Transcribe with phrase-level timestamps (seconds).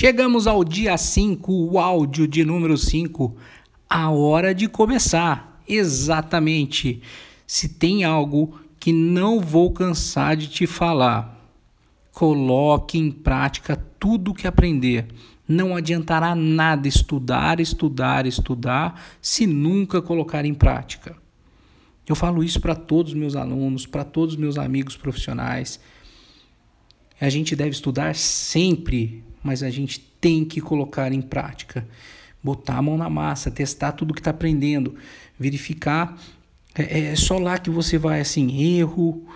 [0.00, 3.34] Chegamos ao dia 5, o áudio de número 5.
[3.90, 5.60] A hora de começar.
[5.68, 7.02] Exatamente.
[7.44, 11.52] Se tem algo que não vou cansar de te falar,
[12.12, 15.08] coloque em prática tudo o que aprender.
[15.48, 21.16] Não adiantará nada estudar, estudar, estudar, se nunca colocar em prática.
[22.06, 25.80] Eu falo isso para todos os meus alunos, para todos os meus amigos profissionais.
[27.20, 31.86] A gente deve estudar sempre, mas a gente tem que colocar em prática.
[32.42, 34.94] Botar a mão na massa, testar tudo que está aprendendo,
[35.38, 36.18] verificar.
[36.74, 39.26] É, é só lá que você vai, assim, erro,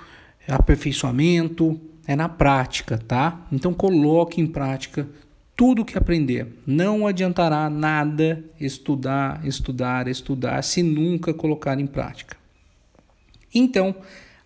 [0.49, 3.47] aperfeiçoamento, é na prática, tá?
[3.51, 5.09] Então coloque em prática
[5.57, 6.47] tudo que aprender.
[6.67, 12.37] Não adiantará nada estudar, estudar, estudar se nunca colocar em prática.
[13.55, 13.95] Então,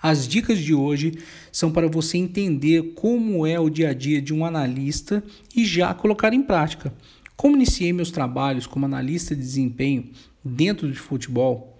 [0.08, 1.18] as dicas de hoje
[1.50, 5.20] são para você entender como é o dia a dia de um analista
[5.52, 6.94] e já colocar em prática.
[7.36, 10.08] Como iniciei meus trabalhos como analista de desempenho
[10.44, 11.76] dentro de futebol,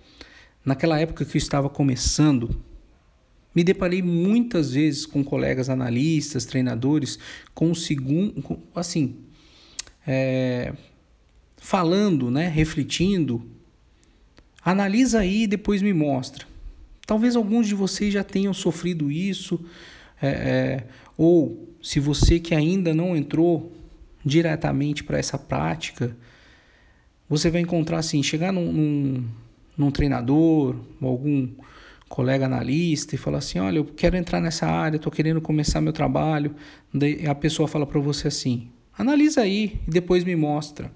[0.65, 2.61] naquela época que eu estava começando,
[3.55, 7.21] me deparei muitas vezes com colegas analistas, treinadores,
[7.55, 9.19] com segundo, assim,
[10.05, 10.75] é,
[11.59, 13.49] falando, né, refletindo.
[14.65, 16.56] Analisa aí e depois me mostra.
[17.07, 19.65] Talvez alguns de vocês já tenham sofrido isso,
[20.21, 23.73] é, é, ou se você que ainda não entrou
[24.25, 26.17] diretamente para essa prática,
[27.29, 29.25] você vai encontrar assim, chegar num, num,
[29.79, 31.49] num treinador algum
[32.09, 35.93] colega analista e falar assim, olha, eu quero entrar nessa área, estou querendo começar meu
[35.93, 36.55] trabalho.
[37.29, 40.91] A pessoa fala para você assim, analisa aí e depois me mostra.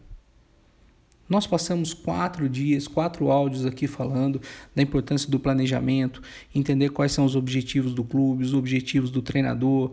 [1.31, 4.43] Nós passamos quatro dias, quatro áudios aqui falando
[4.75, 6.21] da importância do planejamento,
[6.53, 9.93] entender quais são os objetivos do clube, os objetivos do treinador,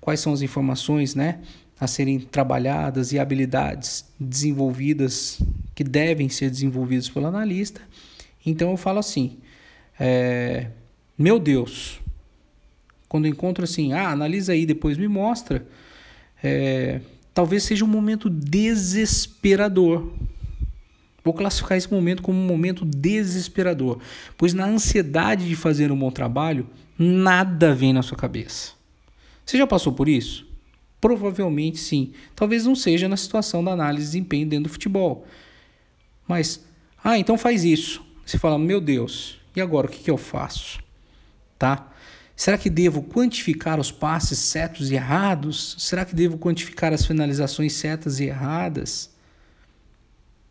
[0.00, 1.40] quais são as informações né,
[1.78, 5.38] a serem trabalhadas e habilidades desenvolvidas
[5.74, 7.82] que devem ser desenvolvidas pelo analista.
[8.46, 9.36] Então eu falo assim:
[10.00, 10.68] é,
[11.18, 12.00] meu Deus,
[13.10, 15.66] quando eu encontro assim, ah, analisa aí, depois me mostra,
[16.42, 17.02] é,
[17.34, 20.10] talvez seja um momento desesperador
[21.24, 23.98] Vou classificar esse momento como um momento desesperador,
[24.36, 26.68] pois na ansiedade de fazer um bom trabalho,
[26.98, 28.72] nada vem na sua cabeça.
[29.44, 30.46] Você já passou por isso?
[31.00, 32.12] Provavelmente sim.
[32.34, 35.26] Talvez não seja na situação da análise de desempenho dentro do futebol.
[36.26, 36.64] Mas,
[37.02, 38.04] ah, então faz isso.
[38.24, 40.78] Você fala, meu Deus, e agora o que, que eu faço?
[41.58, 41.90] Tá?
[42.36, 45.74] Será que devo quantificar os passes certos e errados?
[45.78, 49.10] Será que devo quantificar as finalizações certas e erradas?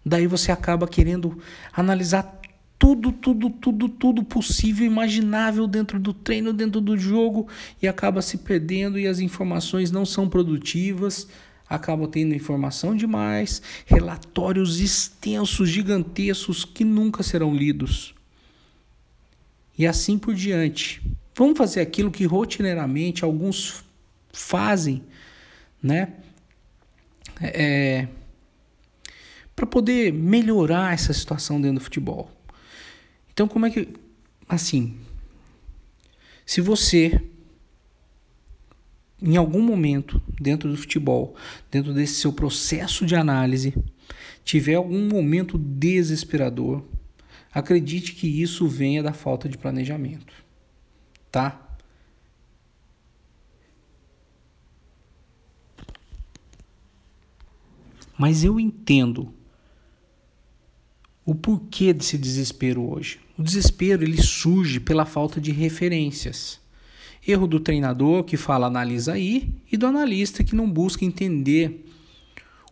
[0.08, 1.38] Daí você acaba querendo
[1.74, 2.40] analisar
[2.80, 7.48] tudo, tudo, tudo, tudo possível, imaginável dentro do treino, dentro do jogo
[7.82, 11.28] e acaba se perdendo e as informações não são produtivas.
[11.70, 18.16] Acaba tendo informação demais, relatórios extensos, gigantescos que nunca serão lidos.
[19.78, 21.02] E assim por diante.
[21.36, 23.84] Vamos fazer aquilo que rotineiramente alguns
[24.32, 25.04] fazem,
[25.84, 26.14] né?
[27.42, 28.08] É,
[29.58, 32.30] para poder melhorar essa situação dentro do futebol.
[33.34, 33.90] Então, como é que.
[34.48, 35.00] Assim.
[36.46, 37.20] Se você,
[39.20, 41.36] em algum momento, dentro do futebol,
[41.72, 43.74] dentro desse seu processo de análise,
[44.46, 46.86] tiver algum momento desesperador,
[47.52, 50.34] acredite que isso venha da falta de planejamento.
[51.32, 51.68] Tá?
[58.16, 59.34] Mas eu entendo
[61.28, 63.20] o porquê desse desespero hoje.
[63.38, 66.58] O desespero ele surge pela falta de referências.
[67.28, 71.86] Erro do treinador que fala analisa aí e do analista que não busca entender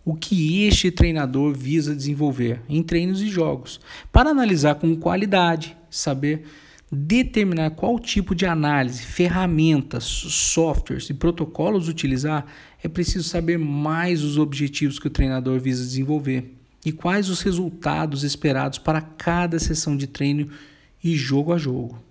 [0.06, 6.46] o que este treinador visa desenvolver em treinos e jogos, para analisar com qualidade, saber
[6.90, 12.46] determinar qual tipo de análise, ferramentas, softwares e protocolos utilizar,
[12.82, 16.56] é preciso saber mais os objetivos que o treinador visa desenvolver
[16.86, 20.50] e quais os resultados esperados para cada sessão de treino
[21.04, 22.02] e jogo a jogo.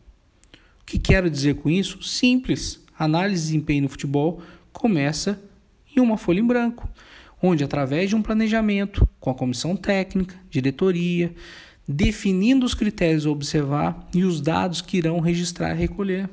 [0.83, 2.03] O que quero dizer com isso?
[2.03, 2.81] Simples.
[2.99, 4.43] A análise de desempenho no futebol
[4.73, 5.41] começa
[5.97, 6.89] em uma folha em branco,
[7.41, 11.35] onde, através de um planejamento com a comissão técnica, diretoria,
[11.87, 16.29] definindo os critérios a observar e os dados que irão registrar e recolher.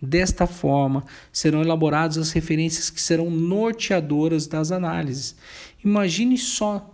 [0.00, 5.34] Desta forma, serão elaboradas as referências que serão norteadoras das análises.
[5.82, 6.93] Imagine só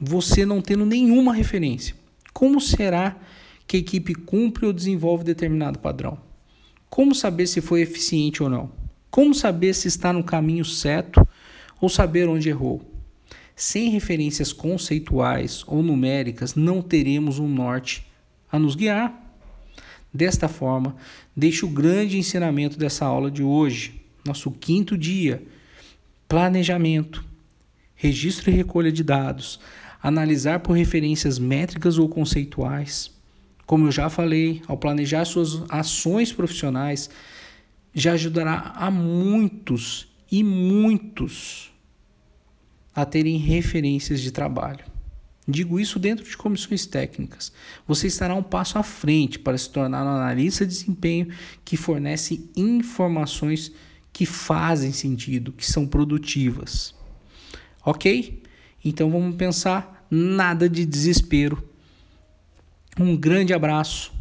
[0.00, 1.94] você não tendo nenhuma referência.
[2.32, 3.16] Como será
[3.66, 6.18] que a equipe cumpre ou desenvolve determinado padrão?
[6.88, 8.72] Como saber se foi eficiente ou não?
[9.10, 11.26] Como saber se está no caminho certo
[11.80, 12.80] ou saber onde errou?
[13.54, 18.06] Sem referências conceituais ou numéricas, não teremos um norte
[18.50, 19.30] a nos guiar.
[20.12, 20.96] Desta forma,
[21.36, 25.42] deixo o grande ensinamento dessa aula de hoje, nosso quinto dia:
[26.26, 27.24] planejamento,
[27.94, 29.60] registro e recolha de dados,
[30.02, 33.10] analisar por referências métricas ou conceituais.
[33.66, 37.10] Como eu já falei, ao planejar suas ações profissionais,
[37.94, 41.72] já ajudará a muitos e muitos
[42.94, 44.84] a terem referências de trabalho.
[45.46, 47.52] Digo isso dentro de comissões técnicas.
[47.86, 51.28] Você estará um passo à frente para se tornar um analista de desempenho
[51.64, 53.72] que fornece informações
[54.12, 56.94] que fazem sentido, que são produtivas.
[57.84, 58.42] Ok?
[58.84, 61.68] Então vamos pensar nada de desespero.
[62.98, 64.12] Um grande abraço.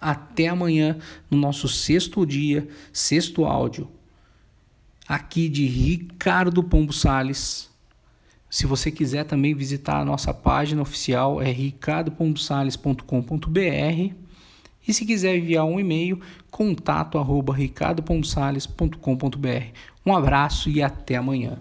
[0.00, 0.98] Até amanhã
[1.30, 3.88] no nosso sexto dia, sexto áudio.
[5.08, 7.70] Aqui de Ricardo Pombo Sales
[8.48, 14.14] se você quiser também visitar a nossa página oficial é ricardopombosales.com.br
[14.88, 16.20] e se quiser enviar um e-mail,
[16.50, 19.72] contato arroba ricardopombosales.com.br.
[20.06, 21.58] Um abraço e até amanhã.